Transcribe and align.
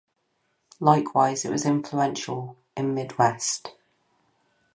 Likewise 0.79 1.45
it 1.45 1.51
was 1.51 1.63
influential 1.63 2.57
in 2.75 2.95
Midwest. 2.95 3.69